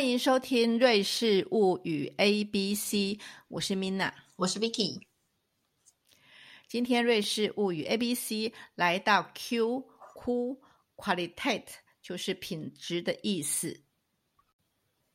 [0.00, 2.96] 欢迎收听《瑞士物语 A B C》，
[3.48, 5.02] 我是 Mina，我是 Vicky。
[6.66, 9.80] 今天《瑞士物语 A B C》来到 Q
[10.14, 10.62] 哭
[10.96, 11.64] Quality，
[12.00, 13.82] 就是品质的意思。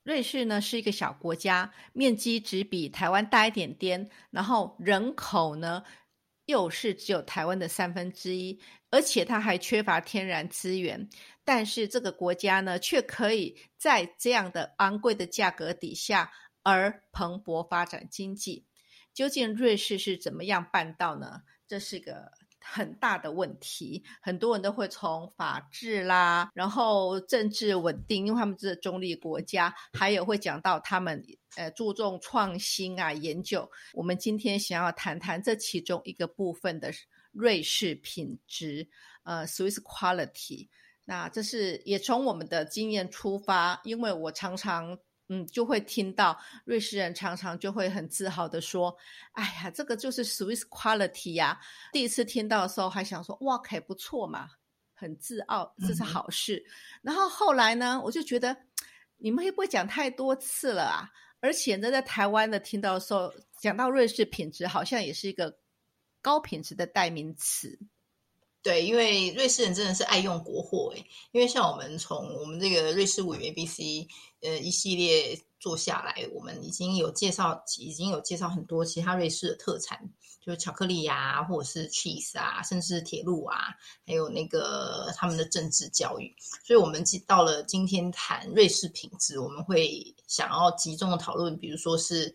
[0.04, 5.84] 瑞士呢是一个小国家，面积只比台湾大一点点，然后人口呢
[6.45, 8.59] 又是只有台湾的三分之一，
[8.90, 11.09] 而且它还缺乏天然资源。
[11.44, 16.31] 但是这个国家呢，却可以在这样的昂贵的价格底下
[16.63, 18.66] 而蓬勃发展经济。
[19.13, 21.41] 究竟瑞士是怎么样办到呢？
[21.67, 22.31] 这是个
[22.68, 24.04] 很大的问题。
[24.22, 31.23] 很多人都会从法治啦，然后政治稳定，因为他们是中立国家，还有会讲到他们
[31.56, 33.70] 呃注重创新啊研究。
[33.94, 36.92] 我们今天想要谈谈这其中一个部分的
[37.31, 38.88] 瑞士品质，
[39.23, 40.67] 呃，Swiss quality。
[41.06, 48.95] 那这是也从我们的经验出发，因为我常常嗯就会听到瑞士人常常就会很自豪的说
[49.34, 51.59] ：“哎呀，这个就是 Swiss quality 呀！”
[51.92, 54.50] 第一次听到的时候还想说：“哇，还不错嘛，
[54.94, 56.64] 很自傲，这是好事。”
[57.02, 58.56] 然后后来呢，我就觉得
[59.17, 61.09] 你们会不会讲太多次了啊？
[61.39, 65.58] 而且呢，在台湾的听到的时候，讲到瑞士品质，好像也是一个
[66.22, 67.80] 高品质的代名词。
[68.66, 71.05] 对，因为瑞士人真的是爱用国货诶。
[71.31, 74.08] 因为像我们从我们这个瑞士五 A B C
[74.41, 80.09] 呃一系列做下来，我们已经有介绍，已经有介绍很多其他瑞士的特产，
[80.43, 83.55] 就是巧克力呀，或者是 cheese 啊，甚至铁路啊，
[84.08, 86.36] 还有那个他们的政治教育。
[86.66, 92.33] 所以，我们到了今天谈瑞士品质，我们会想要集中的讨论，比如说是。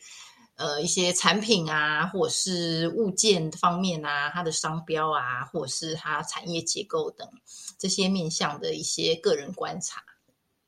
[0.60, 7.26] 呃，一些产品啊，或者是物件方面啊，它的商标啊，或者是它产业结构等
[7.78, 10.02] 这些面向的一些个人观察，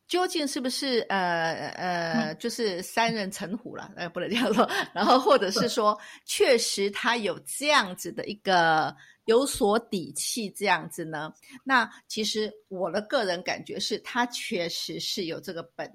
[0.08, 3.92] 究竟是不是呃呃，就是三人成虎了？
[3.94, 4.66] 呃，不能这样说。
[4.94, 11.31] 然后，或者是说，确实他有这样子的一个有所底气，这样子呢？
[11.64, 15.91] 那其实我的个人感觉是，他确实是有这个本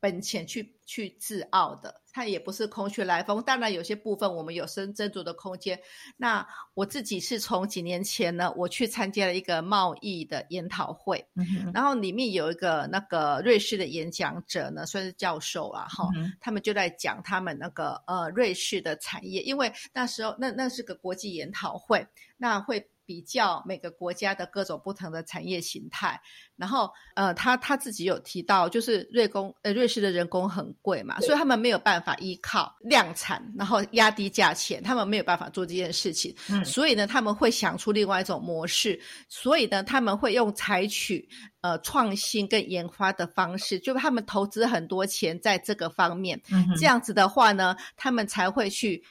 [0.00, 2.00] 本钱去去自傲的。
[2.14, 5.78] 它也不是空穴来风，当然有些部分我们有深斟酌的空间。
[6.16, 11.26] 那我自己是从几年前呢，我去参加了一个贸易的研讨会，
[11.74, 16.08] 然后里面有一个那个瑞士的演讲者呢，算是教授啊，哈，
[16.40, 22.88] 他们就在讲他们那个呃瑞士的产业，因为那时候那那是个国际研讨会，那会。
[23.06, 26.20] 比较每个国家的各种不同的产业形态，
[26.56, 36.34] 然后呃，他他自己有提到，就是瑞工呃瑞士的人工很贵嘛，所以他们没有办法依靠量产，然后压低价钱，他们没有办法做这件事情。
[36.48, 38.98] 嗯，所以呢，他们会想出另外一种模式，
[39.28, 41.28] 所以呢，他们会用采取
[41.60, 46.40] 呃创新跟研发的方式，就他们投资很多钱在这个方面，
[46.76, 49.04] 这样子的话呢，他们才会去。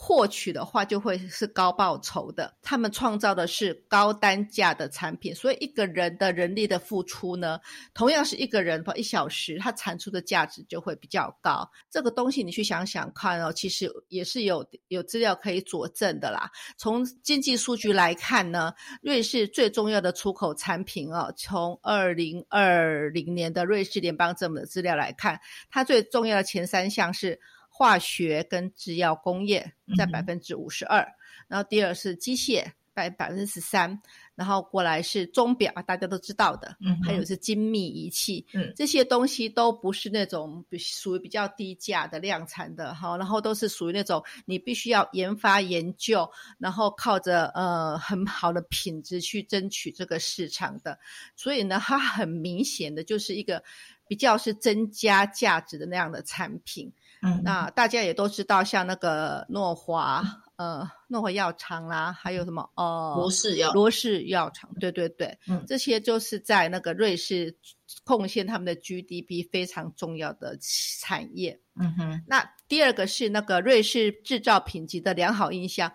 [0.00, 7.58] 获取的话就会是高报酬的，他们创造的是高单价的产品，所以一个人的人力的付出呢，
[7.94, 11.68] 同样是一个人一小时，它产出的价值就会比较高。
[11.90, 16.48] 这个东西你去想想看哦，其实也是有有资料可以佐证的啦。
[16.76, 18.72] 从经济数据来看呢，
[19.02, 27.40] 瑞士最重要的出口产品哦，从二零二零年的瑞士联邦政府的资料来看，它最重要的前三项是。
[27.78, 31.06] 化学跟制药工业占百分之五十二，
[31.46, 34.02] 然后第二是机械百百分之十三，
[34.34, 46.28] 然后过来是钟表，大家都知道的，嗯，还有是精密仪器，嗯，这些东西都不是那种属于比较低价的量产的哈，然后都是属于那种你必须要研发研究，
[46.58, 50.98] 然后靠着呃很好的品质去争取这个市场的，
[51.36, 53.62] 所以呢，它很明显的就是一个
[54.08, 56.92] 比较是增加价值的那样的产品。
[57.22, 60.22] 嗯，那大家也都知道，像那个诺华，
[60.56, 67.56] 呃，诺华药厂啦，还有什么哦，罗氏药罗氏药厂，对对对，嗯，这些就是在那个瑞士
[68.04, 71.60] 贡献他们的 GDP 非常重要的产业。
[71.80, 75.92] 嗯哼，那第二个是那个瑞士制造品级的良好印象，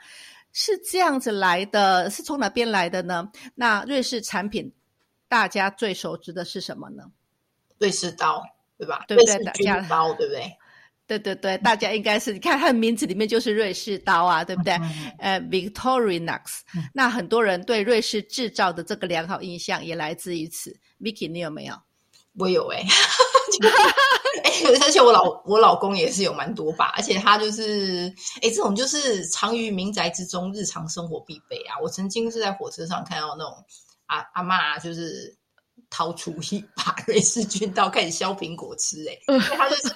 [0.52, 3.31] 是这样子来的，是从哪边来的呢？
[3.56, 4.74] 那瑞士产品
[5.28, 7.12] 大家最熟知的是什么呢？
[7.80, 8.44] 瑞士刀，
[8.78, 9.04] 对吧？
[9.08, 9.44] 对不对？
[9.44, 10.58] 大家刀，对不对？
[11.06, 14.74] 对对对，大家应该是你看它的名字里面就是瑞士刀啊，对不对？
[15.20, 16.62] 呃，Victorinox。
[16.94, 20.74] 那很多人对瑞士制造的这个良好印象也来自于此。
[21.02, 21.76] Vicky，你有没有？
[22.40, 22.82] 我有哎，
[24.44, 24.52] 哎，
[24.82, 28.12] 而且我老我老公也是有蛮多把，而且他就是
[28.42, 31.78] 哎，这种就是藏于民宅之中，日常生活必备啊。
[31.82, 33.54] 我曾经是在火车上看到那种
[34.06, 35.38] 阿阿妈就是。
[35.94, 39.94] 掏出一把瑞士军刀开始削苹果吃，哎，因为它就是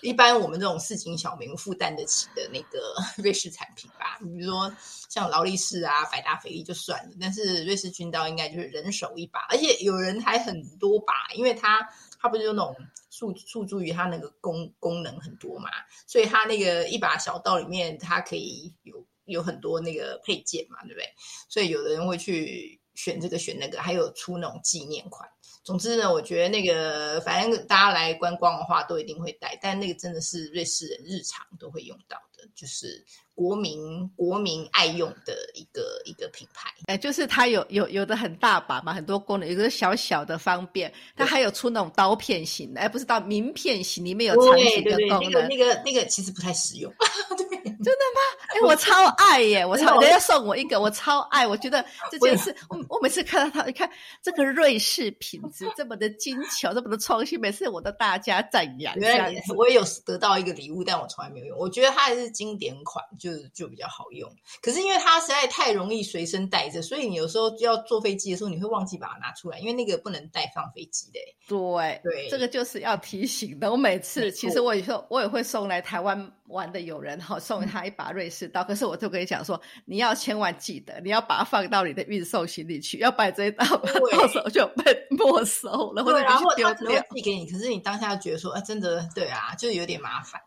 [0.00, 4.16] 一般我们这种市井小民负担得起的那个瑞士产品吧。
[4.20, 4.72] 你比如说
[5.08, 11.80] 像劳力士啊、百达翡丽就算了，但是瑞士军刀应该就是人手一把，而且有人还很多把，因为它
[12.20, 12.72] 它不是有那种
[13.10, 15.68] 诉诉诸于它那个功功能很多嘛，
[16.06, 21.06] 所以它那个一把小刀里面它可以有有很多那个配件嘛，对不对？
[21.48, 25.28] 所以有的人会去选这个选那个，还有出那种纪念款。
[25.62, 29.58] 总之呢，我觉得那个反正大家来观光的话，都一定会带。
[29.60, 33.04] 但那个真的是瑞士人日常都会用到的，就是
[33.34, 36.70] 国民国民爱用的一个一个品牌。
[36.86, 40.90] 哎，就是它有有有的很大把嘛，很多功能，有的小小的方便。
[41.14, 45.30] 它还有出那种刀片型的，哎不是刀名片型，里面有长形的功能。
[45.30, 46.90] 那个那个那个其实不太实用。
[47.82, 48.20] 真的吗？
[48.48, 49.64] 哎，我超爱耶！
[49.66, 51.46] 我超人家送我一个，我超爱。
[51.46, 53.90] 我觉得这件事，我我每次看到它，你看
[54.22, 58.94] 这个瑞士品质这么的精巧，这么的创新，每次我都大家赞扬。
[58.96, 61.58] 原来我也有得到一个礼物，但我从来没有用。
[61.58, 64.30] 我觉得它还是经典款，就就比较好用。
[64.60, 71.20] 可是因为它实在太容易随身带着，所以你有时候要坐飞机的时候，你会忘记把它拿出来，因为那个不能带放飞机的。
[71.48, 73.70] 对对，这个就是要提醒的。
[73.70, 77.64] 我每次其实我也说，我也会送来台湾玩的友人哈，送。
[77.64, 83.64] 他一把瑞士刀，可是我就跟你讲说，你要千万记得，你要把它放到你的运送行李去，要不然这一刀
[84.12, 87.00] 到时候就被没收了，或者然后丢掉。
[87.10, 90.40] 寄给你，可是你当下觉得说，啊，真的对啊，就有点麻烦。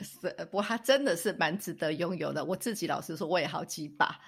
[0.00, 0.16] 是，
[0.46, 2.44] 不过它真的是蛮值得拥有的。
[2.44, 4.18] 我自己老实说，我也好几把，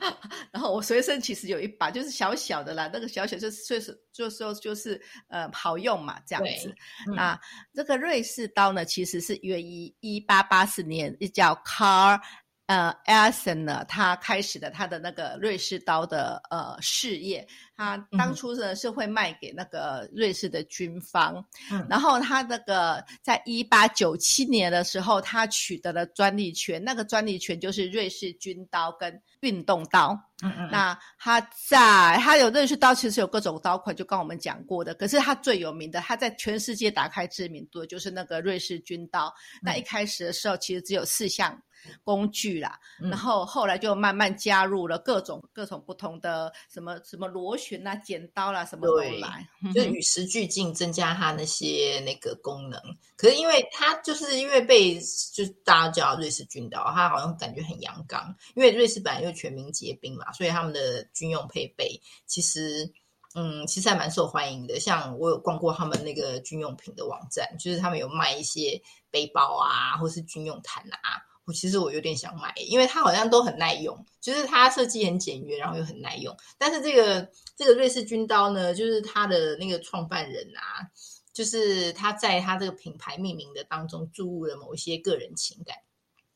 [0.50, 6.74] 然后我随身其实有一把，就是小小的啦，那个小小就是就是就说就是呃好用嘛，这样子。
[7.14, 7.38] 那
[7.72, 12.20] 这个瑞士刀呢，其实是源于一八八四年，叫 Car。
[12.66, 17.46] 呃 e l s o n 呢，他开始的他的那个瑞士刀的呃事业，
[17.76, 39.32] 他当初呢是会卖给那个瑞士的军方，嗯，然后他那个在一八九七年的时候，他取得了专利权，那个专利权就是瑞士军刀跟运动刀，嗯嗯，那他在他有瑞士刀，其实有各种刀款，就刚我们讲过的，可是他最有名的，他在全世界打开知名度的就是那个瑞士军刀，
[39.62, 41.60] 那一开始的时候其实只有四项。
[42.04, 52.80] 工具啦，然后后来就慢慢加入了各种各种不同的什么什么螺旋啊、剪刀啦，什么都来，就与时俱进，增加它那些那个功能。
[53.16, 54.98] 可是因为它就是因为被
[55.32, 58.34] 就大家叫瑞士军刀，它好像感觉很阳刚。
[58.54, 62.92] 因为瑞士本来就全民皆兵嘛，所以他们的军用配备其实
[63.34, 64.80] 嗯其实还蛮受欢迎的。
[64.80, 71.22] 像我有逛过他们那个军用品的网站，就是他们有卖一些背包啊，或是军用毯啊。
[71.44, 76.36] 我其实我有点想买，因为它好像都很耐用，就是它设计很简约，然后又很耐用。
[76.58, 80.86] 但是这个这个瑞士军刀呢，就是它的那个创办人啊，
[81.32, 85.76] 就是他在他这个品牌命名的当中注入了某一些个人情感，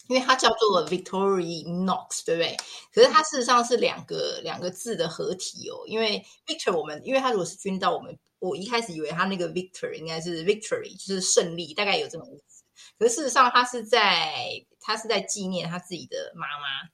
[0.09, 2.57] 因为它叫做 Victorinox，对不对？
[2.93, 12.65] 可是它事实上是两个两个字的合体哦，因为 Victor 我们因为它如果是军刀，我们我一开始以为它那个 Victor 应该是 Victory，就是胜利，大概有这种意思。
[12.99, 16.89] 可是事实上，它是在他是在纪念他自己的妈妈，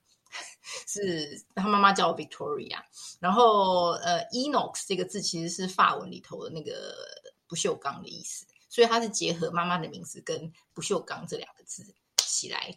[0.87, 2.81] 是他妈妈叫 Victoria。
[3.19, 6.95] 然后呃，Enox 这个字其实是法文里头的那个
[7.47, 12.75] 不锈钢的意思，所以它是结合妈妈的名字跟不锈钢这两个字起来，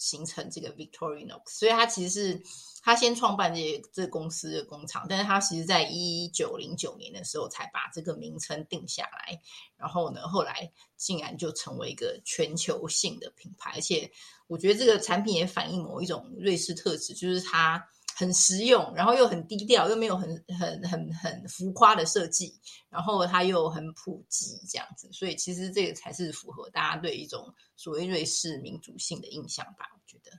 [0.00, 1.42] 形成这个 Victorinox。
[1.46, 2.42] 所以他其实是。
[2.82, 9.38] 他先创办这这公司的工厂，但是他其实在一九零九年的时候才把这个名称定下来，
[9.76, 14.10] 然后呢，后来竟然就成为一个全球性的品牌，而且
[14.46, 17.86] 我觉得这个产品也反映某一种瑞士特质，就是它
[18.20, 22.52] 很实用，然后又很低调，又没有很很很很浮夸的设计，
[22.90, 30.38] 然后它又很普及这样子，所以其实这个才是符合大家对一种所谓瑞士民族性的印象吧，我觉得。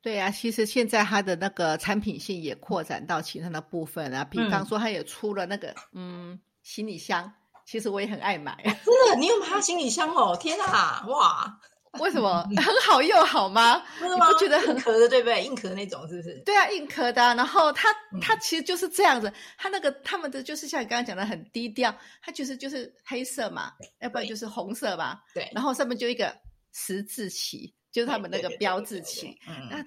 [0.00, 7.32] 对呀，其实现在它的那个产品线也扩展到其他的部分啊，比方说它也出了那个嗯行李箱，
[7.66, 8.56] 其实我也很爱买。
[8.62, 10.36] 真的，你有买行李箱哦？
[10.40, 11.58] 天哪，哇！
[12.00, 13.82] 为什么很好用好吗？
[14.00, 15.44] 你不觉得很壳的对不对？
[15.44, 16.34] 硬壳那种是不是？
[16.44, 17.22] 对啊，硬壳的。
[17.34, 17.88] 然后它
[18.20, 25.22] 它其实就是这样子，它那个他们的就是像你刚刚讲的很低调，它其实就是黑色嘛，要不然就是红色吧。
[25.32, 26.34] 对，然后上面就一个
[26.72, 27.74] 十字旗。
[27.94, 29.78] 就是他们那个标志旗，嗯那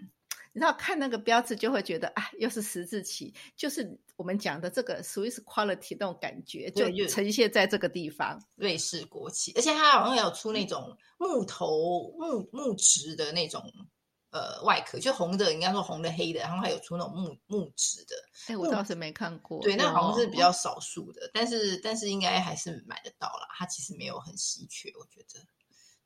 [0.54, 3.84] 你知道看那个标志就会觉得啊，又是十字旗，就是
[4.18, 8.38] 我们讲的这个 Swiss quality 那种感觉，就呈现在这个地方。
[8.56, 13.64] 瑞士国旗，而且它好像有出那种木头木木质的那种。
[14.30, 18.16] 呃外壳，就红的，应该说红的黑的，然后还有出那种木木质的。
[18.48, 19.62] 哎，我倒是没看过。
[19.62, 23.48] 对，那好像是比较少数的，但是但是应该还是买得到啦。
[23.58, 25.40] 它其实没有很稀缺，我觉得。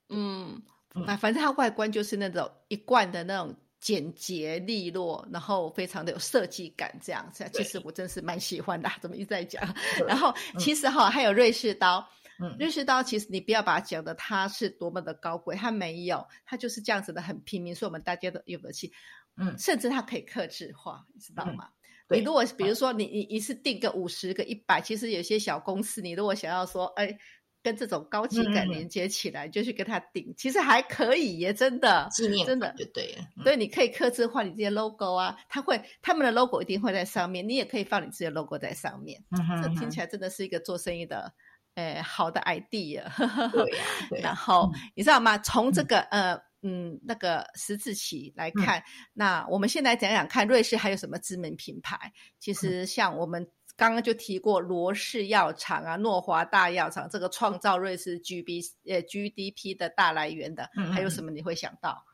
[0.09, 0.61] 嗯，
[1.07, 7.43] 啊，反正它外观就是那种一贯的那种简洁利落，然后非常的有设计感，这样子。
[7.51, 9.61] 其实我真是蛮喜欢的，怎么一直在讲？
[10.07, 12.00] 然后其实哈，还有瑞士刀。
[12.39, 18.91] 嗯瑞士刀其实你不要把它讲的它是多么的高贵，它没有，它就是这样子的很平民，所以我们大家都有得起。
[19.35, 21.69] 嗯，甚至它可以克制化，你知道吗？
[22.09, 27.15] 你如果比如说你你一次定个五十个一百，其实有些小公司，你如果想要说，哎，
[27.63, 33.23] 跟这种高级感连接起来，就去跟他顶，其实还可以耶，真的，纪念真的就对了。
[33.43, 39.23] 对，你可以刻字化你这些 logo 啊，他会他们的 logo 一定会在上面，你也可以放你自己的 logo 在上面。
[39.31, 41.33] 嗯哼，这听起来真的是一个做生意的。
[41.75, 43.03] 诶，好的 idea。
[43.51, 43.83] 对呀，
[44.21, 45.37] 然后你知道吗？
[45.37, 52.11] 从这个呃嗯那个十字旗来看，那我们先来讲讲看，瑞士还有什么知名品牌？
[52.39, 53.47] 其实像我们
[53.81, 62.05] 刚刚就提过罗氏药厂啊，诺华大药厂，这个创造瑞士 G B 呃 G D P 的大来源的，还有什么你会想到？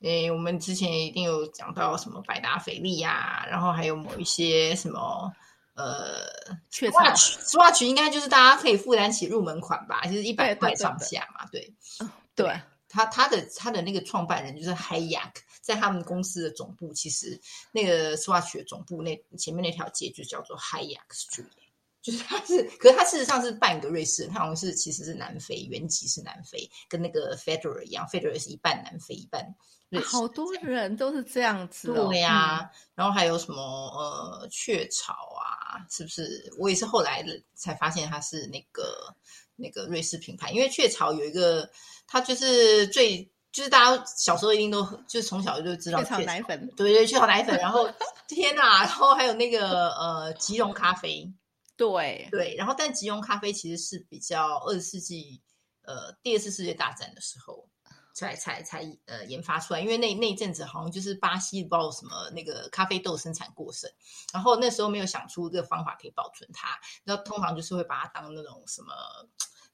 [0.00, 5.30] 诶，我们之前一定有讲到什么百达翡丽呀，然后还有某一些什么。
[5.74, 6.26] 呃
[6.70, 11.46] ，Swatch，Swatch 应该就是大家可以负担起入门款吧，就是一百块上下嘛。
[11.52, 11.74] 对，
[12.34, 17.40] 对，他他的他的那个创办人就是 Hayak，在他们公司的总部，其实
[17.72, 21.46] 那个 Swatch 的总部那前面那条街就叫做 Hayak Street，
[22.02, 29.54] 就是他是，可是他事实上是半个瑞士人，他好像是其实是南非，原籍是南非，跟那个 Federer 一样，Federer 是一半南非一半。
[30.04, 32.70] 好多人都是这样子，对呀。
[32.94, 36.48] 然后还有什么呃雀巢啊，是不是？
[36.58, 39.12] 我也是后来才发现它是那个
[39.56, 41.68] 那个瑞士品牌，因为雀巢有一个，
[42.06, 47.58] 它就是最就是大家小时候一定都就是从小就知道雀巢奶粉，对对，雀巢奶粉。
[47.58, 47.88] 然后
[48.28, 51.32] 天哪，然后还有那个呃吉隆咖啡，
[51.76, 52.54] 对对。
[52.56, 55.40] 然后但吉隆咖啡其实是比较二十世纪
[55.82, 57.68] 呃第二次世界大战的时候。
[58.12, 63.88] 才才才呃研发出来，因为那那一阵子好像就是巴西不知道什么那个咖啡豆生产过剩，
[64.32, 66.68] 然后那时候没有想出一个方法可以保存它，
[67.04, 68.92] 然后通常就是会把它当那种什么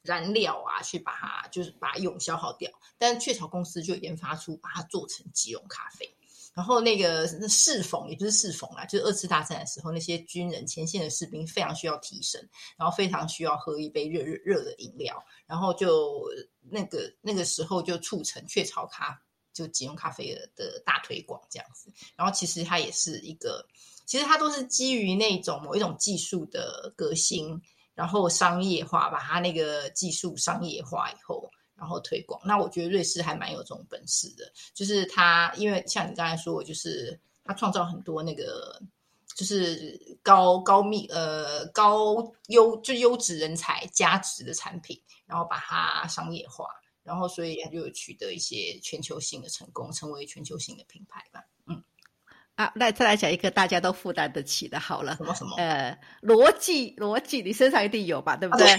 [0.01, 2.71] 燃料啊，去把它就是把用消耗掉。
[2.97, 6.09] 但雀巢公司就研发出把它做成即溶咖啡。
[6.53, 16.27] 然后那个适逢，也不是适逢啦，就是二次大战的时候，那些军人前线的士兵非常需要提神，然后非常需要喝一杯热热热的饮料，然后就
[16.61, 19.21] 那个那个时候就促成雀巢咖
[19.53, 21.93] 就即溶咖啡的的大推广这样子。
[22.15, 23.63] 然后其实它也是一个，
[24.07, 27.61] 其实它都是基于那种某一种技术的革新，
[27.97, 31.49] 然后商业化，把它那个技术商业化以后。
[31.79, 38.81] 然后推广，那我觉得瑞士还蛮有这种本事的，就是他，因为像你刚才说，就是他创造很多那个，
[39.35, 42.15] 就是高高密呃高
[42.47, 46.65] 优就优质人才价值的产品，然后把它商业化，
[47.03, 51.45] 然后所以他就取得一些全球性的成功，成为全球性的品牌吧。
[52.57, 55.55] 嗯，啊，那再来讲一个大家都负担得起的，好了，什么什么？
[55.57, 58.35] 呃，逻辑逻辑，你身上一定有吧？
[58.35, 58.67] 对不对？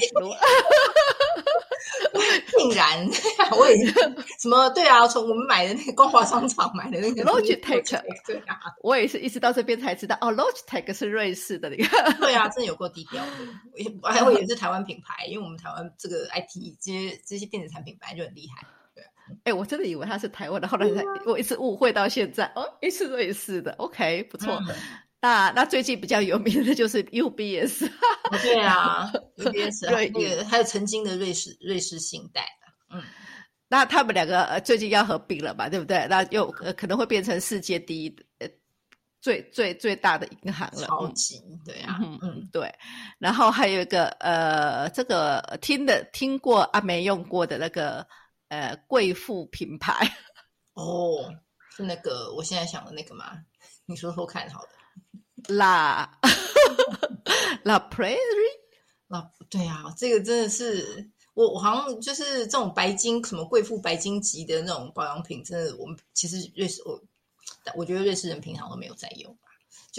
[2.59, 3.09] 竟然，
[3.57, 3.93] 我也是
[4.41, 5.07] 什么对啊？
[5.07, 12.13] 从我们买的那个光华商场买的那个 Logitech，对啊，我也是一直到这边才知道哦，Logitech 是瑞士的那个。
[12.15, 13.31] 对啊，真的有够低调的。
[14.03, 18.67] 我还以为是台湾品牌，因为我们台湾这个 IT 这些这些电子产品本来就很厉害。
[19.29, 23.73] 对，哎，我真的以为他是台湾的，后来才我一直误会到现在哦，是瑞士的。
[23.73, 24.61] OK，不错。
[25.21, 27.91] 那那最近比较有名的就是 UBS，
[28.41, 32.47] 对啊， UBS 那个还有曾经的瑞士瑞士信贷，
[32.95, 33.03] 嗯，
[33.69, 36.07] 那他们两个呃最近要合并了嘛，对不对？
[36.09, 38.49] 那又可能会变成世界第一呃
[39.21, 42.73] 最最最大的银行了，超级对啊，嗯嗯对。
[43.19, 48.07] 然后还有一个呃这个听的听过啊没用过的那个
[48.49, 50.07] 呃贵妇品牌，
[50.75, 51.33] 哦，
[51.77, 53.39] 是那个我现在想的那个吗？
[53.87, 54.69] 你说说看好了。
[55.49, 56.11] La
[57.65, 58.19] La Prairie，
[59.07, 67.01] 那对啊，这个真的是我我好像就是这种白金什么贵妇白金级的那种保养品，真的我们其实瑞士我
[67.77, 69.39] 我觉得瑞士人平常都没有在用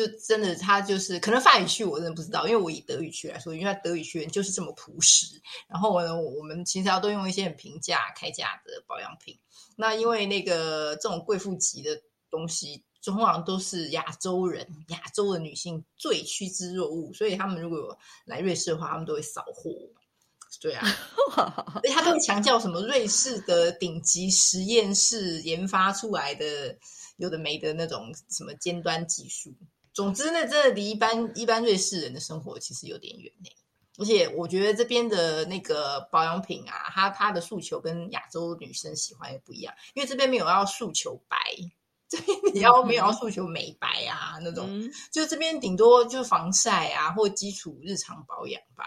[0.06, 5.26] 就真的他就是可能法语区我真的不知道，因为我以德语区来说，因为德语区人就是这么朴实，
[5.68, 9.38] 然后呢我们其实要都用一些很平价开价的保养品，
[9.76, 12.84] 那因为那个这种贵妇级的东西。
[13.02, 19.72] 通常都是亚洲人，亚洲的女性最趋之若鹜，所以他们如果来瑞士的话，他们都会扫货。
[20.60, 20.86] 对啊，
[21.76, 26.78] 而且他都会强调什么瑞士的顶级实验室研发出来的
[27.16, 29.56] 有的没的那种什么尖端技术。
[29.94, 33.50] 总之呢，真的离一般一般瑞士人的生活其实有点远呢。
[33.98, 41.38] 而且我觉得这边的那个保养品啊，它它的诉求跟亚洲女生喜欢也不一样，因为这边没有要诉求白，
[42.08, 48.86] 这边你要没有要诉求美白啊那种，就这边顶多就防晒啊或基础日常保养吧。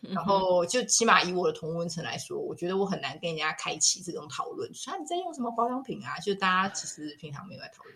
[0.00, 6.18] 然后就起码以我的同温层来说，我觉得我很难跟人家开启这种讨论，说你在用什么保养品啊？
[6.20, 7.94] 就大家其实平常没有在讨论。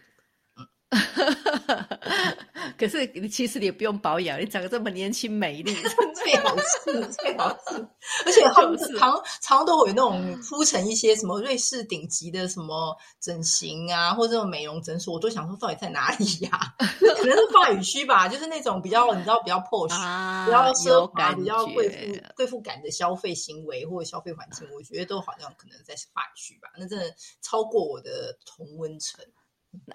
[2.79, 5.75] 可是你其实你也不用保养，你长得这么年轻美丽，
[6.15, 7.87] 最好是最好是，
[8.27, 16.75] 而且他们 常常都会有那种铺成一些什么瑞士顶级的什么整形啊，或者这种美容诊所，我都想说到底在哪里呀？
[16.79, 29.25] 可能是法语区吧，就是那种比较你知道比较 posh、比较奢华、比较贵妇贵妇感的消费行为或者消费环境，我觉得都好像可能在法语区吧，那真的超过我的同温层。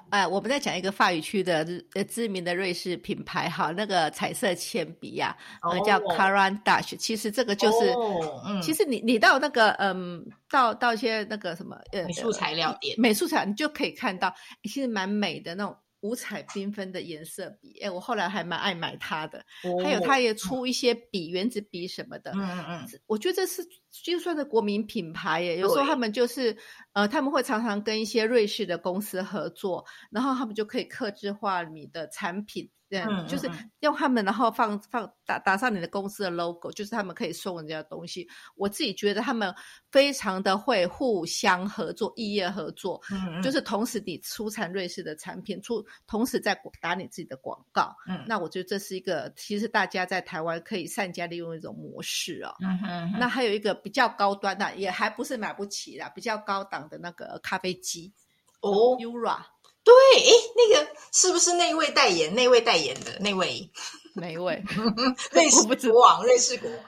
[0.09, 6.95] 哎，我们在讲一个法语区的呃知名的瑞士品牌哈，那个彩色铅笔呀，呃叫 Caran Dash。
[6.97, 7.93] 其实这个就是，
[8.61, 15.75] 其实你你到那个嗯，到到一些那个什么呃美术材料店，美术材你就可以看到，其实蛮美的那种。
[16.01, 19.43] 五彩缤纷的颜色笔，哎，我后来还蛮爱买它的。
[19.83, 22.31] 还有，它也出一些笔，原子笔什么的。
[22.31, 25.57] 嗯嗯嗯，我觉得这是就算是国民品牌耶。
[25.57, 26.55] 有时候他们就是，
[26.93, 32.69] 呃，他们会常常跟一些瑞士的公司合作，然后他们就可以刻制化你的产品。
[32.91, 33.49] 嗯，就是
[33.81, 38.27] 用他们，然后放放打打上你的公司的 logo，就是他们可以送人家的东西。
[38.55, 39.53] 我自己觉得他们
[39.91, 52.55] 非常的会互相合作，异业合作，嗯，就是同时你出产瑞士的产品，出同时在打你自己的广告，嗯，那我觉得这是一个其实大家在台湾可以善加利用一种模式哦。
[52.61, 58.13] 嗯哼，那还有一个比较高端的，也还不是买不起的，比较高档的那个咖啡机
[58.61, 59.39] 哦，Ura。
[59.87, 62.35] 对，哎，那个是不是那位代言？
[62.35, 63.71] 那位代言的那位？
[64.15, 64.61] 哪一位？
[65.31, 66.79] 瑞士国王，瑞士国王。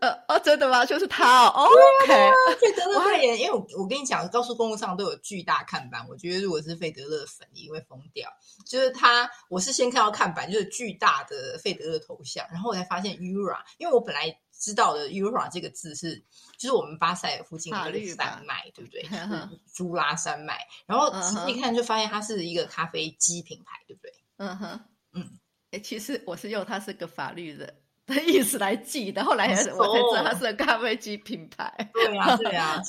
[0.00, 0.84] 呃，哦，真的吗？
[0.84, 1.68] 就是他哦。
[2.04, 3.38] 对啊，费德勒代言。
[3.38, 6.04] 因为我我跟你讲，高速公路上都有巨大看板。
[6.08, 8.28] 我觉得如果是费德勒粉，你会疯掉。
[8.66, 14.36] 就是他，我是先看到看板，就是巨大的费德勒头像，然后我才发现 Ura，因为我本来。
[14.62, 16.16] 知道的 Ura 这个字是，
[16.56, 19.02] 就是我们巴塞尔附近的一个山脉，对不对？
[19.74, 20.64] 朱拉山脉。
[20.86, 24.14] 然后仔细看就发现它是一个咖啡机品牌，对不对？
[24.36, 24.80] 嗯哼，
[25.14, 25.38] 嗯。
[25.72, 27.74] 哎，其实我是用它是个法律的
[28.06, 29.70] 的意思来记的，后来我才知
[30.14, 31.90] 道它是个咖啡机品牌。
[31.92, 32.80] 对啊，对啊，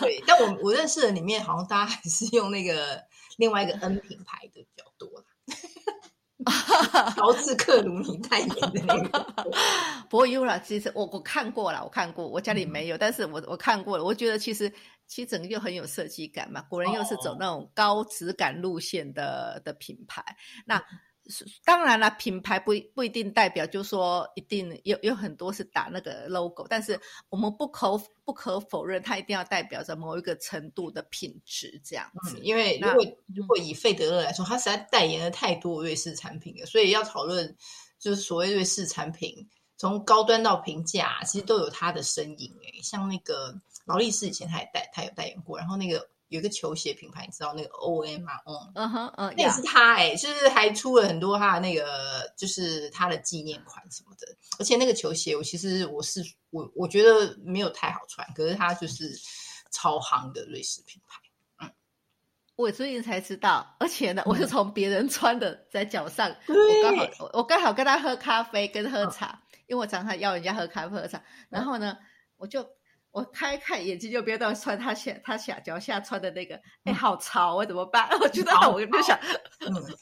[0.00, 0.20] 对。
[0.26, 3.00] 但我我认识的里面，好像大家还是用那个
[3.36, 5.08] 另外一个 N 品牌的比较多。
[7.16, 9.26] 乔治克鲁尼代言的那个，
[10.08, 14.72] 不过 Ura 其实我我看过了，我看过，我家里没有，但是我我看过了，我觉得其实
[15.06, 20.24] 其实整个就很有设计感嘛，果然又是走那种高质感路线的的品牌，
[20.64, 20.82] 那。
[21.64, 32.38] 当然了，品牌不不一定代表，就说一定有有很多是打那个 logo，但是我们不可不可否认，它一定要代表着某一个程度的品质这样子。
[32.40, 37.56] 因为如果如果以费德勒来说，他实在代言了太多瑞士产品了，所以要讨论
[37.98, 42.80] 就是所谓瑞士产品从高端到平价，其实都有它的身影诶。
[42.82, 46.08] 像那个劳力士以前他也代他有代言过，然后那个。
[46.30, 48.34] 有一个球鞋品牌，你知道那个 O M 吗？
[48.46, 54.28] 嗯嗯哼嗯，那也是他哎，就是还出了很多他的那个，就是他的纪念款什么的。
[54.60, 59.12] 而且那个球鞋，我其实我是我我觉得没有太好穿，可是它就是
[59.72, 61.20] 超夯的瑞士品牌。
[61.66, 61.72] 嗯，
[62.54, 71.98] 我最近才知道，而且呢，我是从别人穿的在脚上，我刚好我刚好跟他喝咖啡跟喝茶，因为我常常要人家喝咖啡喝茶，然后呢，
[72.36, 72.64] 我就。
[73.12, 78.08] 我开看眼睛就别到穿他下他下脚下穿的那个，哎，好潮，我怎么办？
[78.20, 79.18] 我觉得我就想，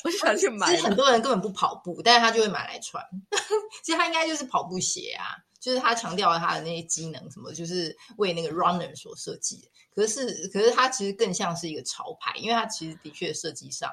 [0.04, 0.66] 我就想去买。
[0.66, 3.02] 其实很多人根本不跑步，但是他就会买来穿。
[3.82, 9.68] 其实他应该就是跑步鞋啊，就是他强调了他的那些机能什么，就是为那个 runner 所设计的。
[9.94, 13.90] 可是，可是它其实更像是一个潮牌，因为它其实的确设计上，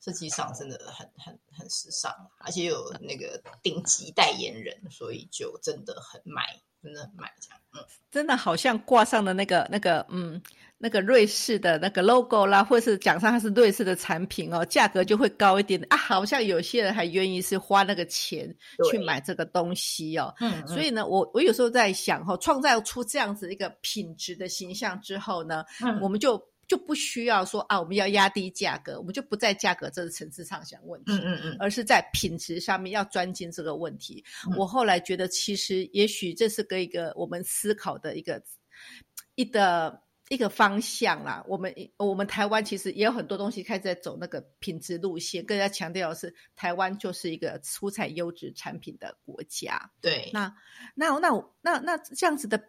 [0.00, 6.60] 设计上真的很很很时尚，而且有那个顶级代言人，所以就真的很卖。
[6.84, 10.40] 真的很慢这样，嗯，真的好像挂上的那个那个，嗯，
[10.76, 15.96] 那个瑞士的那个 logo 啦，或是讲上它是瑞士的产品哦，价格就会高一点啊。
[15.96, 18.54] 好像有些人还愿意是花那个钱
[18.90, 20.32] 去买这个东西哦。
[20.40, 26.40] 嗯，所以呢，我我有时候在想哈，创造出这样子一个品质的形象之后呢，嗯，我们就。
[26.66, 34.24] 就不需要说啊，我们要压低价格，我们就不在价格这个层次上想问题，嗯嗯嗯，而是在品质上面要专精这个问题。
[34.56, 38.42] 我后来觉得，其实也许这是个一个我们思考的一个
[39.34, 39.98] 一个
[40.34, 41.44] 一个方向啦。
[41.48, 49.90] 我们我们台湾其实也有很多东西开始在走那个品质路线，更加强调的是台湾就是一个出产优质产品的国家。
[50.00, 50.54] 对，那
[50.94, 52.62] 那那那那这样子的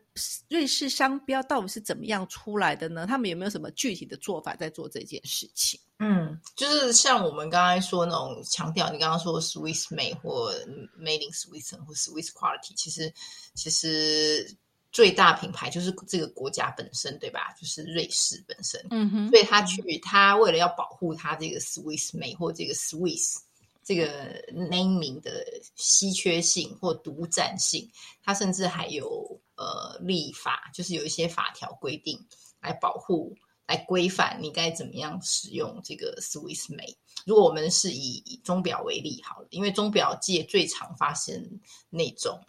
[0.49, 3.05] 瑞士商标到底是怎么样出来的呢？
[3.05, 5.79] 他们有没有什么具体的做法在做这件事情？
[5.99, 10.51] 嗯，就是像我们刚才说那种强调，你刚刚说 Swiss made 或
[10.99, 13.13] Made in Switzerland 或 Swiss quality，其实
[13.53, 14.55] 其实。
[14.95, 17.53] 最大品牌就是这个国家本身，对吧？
[17.59, 18.81] 就是瑞士本身。
[18.91, 19.29] 嗯哼。
[19.29, 23.35] 所以他去，他为了要保护他这个 Swiss 美或这个 Swiss
[23.83, 27.91] 这个 naming 的稀缺性或独占性，
[28.23, 32.17] 他甚至还有呃立法，就是有一些法条规定
[32.61, 33.35] 来保护、
[33.67, 36.95] 来规范你该怎么样使用这个 Swiss 美。
[37.25, 42.39] 如果我们是以钟表为例，好了，因为钟表界最常发生那种。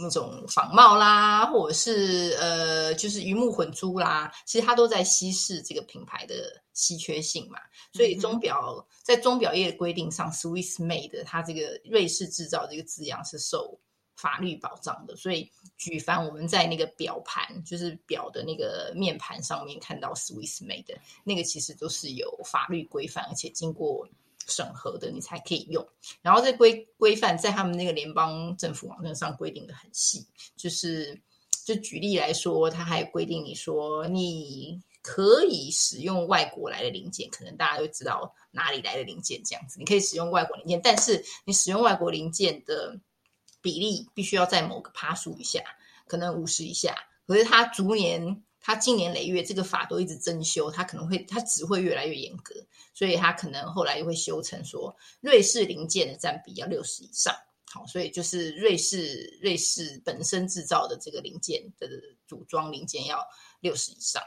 [0.00, 7.58] 那种仿冒啦，或者是呃，就是鱼目混珠啦，其实它都在稀释这个品牌的稀缺性嘛。
[7.92, 13.78] 所以钟表在钟表业的规定上，Swiss made 它这个瑞士制造这个字样是受
[14.14, 15.16] 法律保障的。
[15.16, 24.08] 所以举凡我们在那个表盘，就是表的那个面盘上面看到 Swiss made 那个，其实都是有法律规范，而且经过。
[24.48, 25.86] 审核的你才可以用，
[26.22, 31.20] 然后这规规范在他们那个联邦政府网站上规定的很细，就是
[31.66, 42.98] 就举例来说，他还规定你说你可以使用外国来的零件，可能大家都知道哪里来的零件这样子，你可以使用外国零件，但是你使用外国零件的
[43.60, 45.60] 比例必须要在某个趴数以下，
[46.06, 48.42] 可能五十以下，可是它逐年。
[48.68, 52.54] 它近年累月，这个法都一直增修，它可能会，它只会越来越严格，
[52.92, 57.34] 所以它可能后来又会修成说，瑞士零件的占比要六十以上，
[57.72, 61.88] 好，所以就是瑞士瑞士本身制造的这个零件的
[62.26, 63.26] 组装零件要
[63.60, 64.22] 六十以上，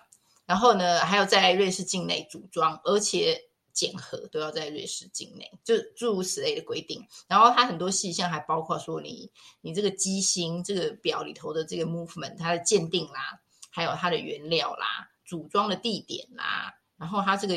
[0.48, 3.40] 然后呢，还要在瑞士境内组装，而且
[3.74, 7.08] 检核都要在瑞士境内，就诸如此类的规定。
[7.28, 9.30] 然后它很多细项还包括说，你
[9.62, 13.40] 你这个机芯这个表里头的这个 movement 它的鉴定啦。
[13.74, 17.56] 还有它的原料啦，组装的地点啦，然后它这个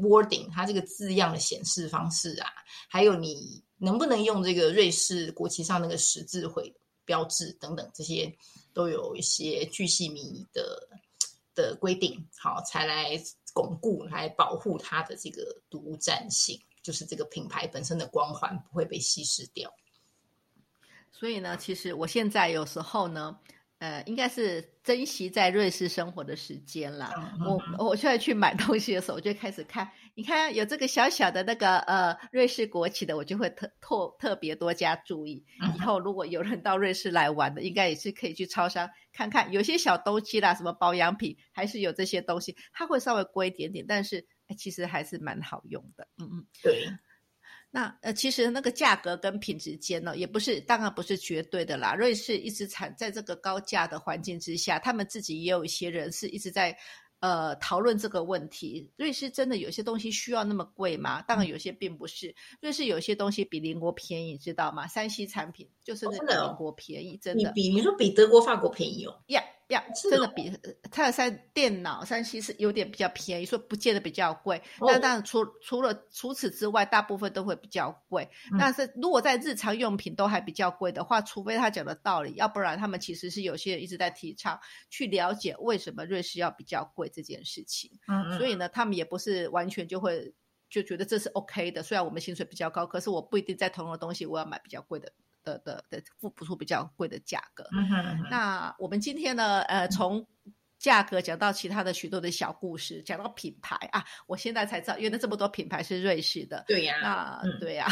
[0.00, 2.50] wording，它这个字样的显示方式啊，
[2.88, 8.34] 还有你能不能用这个瑞士国旗上那个十字徽标志等等，这些
[8.72, 10.88] 都有一些巨细靡遗的
[11.54, 19.70] 的规定，好，才来巩固、来保护它的这个独占性，就是这个品牌本身的光环不会被稀释掉。
[21.12, 23.38] 所以呢，其实我现在有时候呢。
[23.82, 27.10] 呃，应该是珍惜在瑞士生活的时间了。
[27.44, 35.44] 我我现在去买东西的时候，我就开始看，你看有这个小小的那个呃瑞士国旗的，我就会特特特别多加注意。
[35.74, 44.24] 以后如果有人到瑞士来玩的，应该也是可以去超商看看，有些小东西啦，什么保养品，还是有这些东西，它会稍微贵一点点，但是
[44.56, 46.06] 其实还是蛮好用的。
[46.18, 46.86] 嗯嗯，对。
[47.74, 51.94] 那呃，其实那个价格跟品质间呢，也不是当然不是绝对的啦。
[51.94, 56.76] 瑞士一直产在这个高价的环境之下，他们自己也有一些人是一直在
[57.20, 58.86] 呃讨论这个问题。
[58.98, 61.22] 瑞士真的有些东西需要那么贵吗？
[61.22, 62.34] 当然有些并不是。
[62.60, 64.86] 瑞士有些东西比邻国便宜，知道吗？
[64.86, 67.50] 山西产品就是比邻国便宜，真的。
[67.52, 69.18] 比你说比德国、法国便宜哦。
[69.26, 69.44] Yeah。
[70.10, 70.52] 真的比
[70.90, 74.60] 泰尔三电脑三西是有点比较便宜，说不见得比较贵。
[74.80, 78.28] 那当然除除了除此之外，大部分都会比较贵。
[78.58, 84.58] 但是如果在日常用品都还比较贵的话，除非他讲的道理，要不然他们其实是有些人一直在提倡
[84.90, 87.90] 去了解为什么瑞士要比较贵这件事情。
[88.08, 90.34] 嗯，所以呢，他们也不是完全就会
[90.68, 91.82] 就觉得这是 OK 的。
[91.82, 95.10] 虽然我们薪水比较高，可是我不一定在同样的东西我要买比较贵的。
[95.42, 97.64] 的的的付不出比较贵的价格。
[98.30, 100.26] 那我们今天呢，呃，从
[100.78, 106.64] 价格讲到其他的许多的小故事，讲到品牌啊，我现在才知道，原来这么多品牌是瑞士的。
[106.66, 107.86] 对呀，那对呀，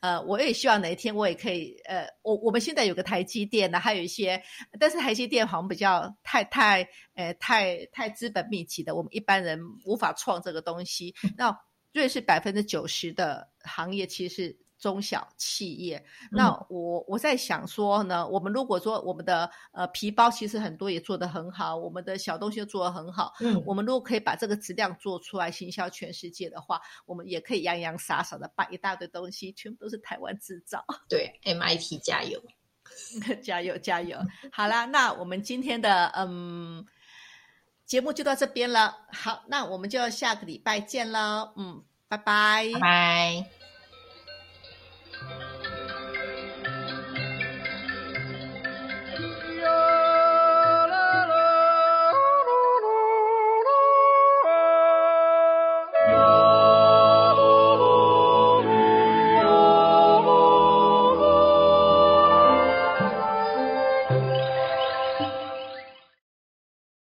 [0.00, 4.42] 呃，我也希望哪一天我也可以，呃，我我们现在有个台积电呢，还有一些，
[4.80, 6.84] 但是台积电好像比较太太，
[7.14, 11.14] 呃，太太资本密集的，我们一般人无法创这个东西。
[11.36, 11.56] 那
[11.92, 14.61] 瑞士百分之九十的行业其实。
[14.82, 30.84] 中小企业，那我我在想说呢，我们如果说我们的呃皮包其实很多也做得很好，我们的小东西做得很好，嗯，我们如果可以把这个质量做出来，行销全世界的话，我们也可以洋洋洒洒的把一大堆东西全部都是台湾制造。
[31.08, 32.42] 对，MIT 加油，
[33.40, 34.18] 加油加油！
[34.50, 36.84] 好啦，那我们今天的嗯
[37.86, 38.96] 节目就到这边了。
[39.12, 41.52] 好，那我们就下个礼拜见了。
[41.56, 43.61] 嗯，拜拜，拜拜。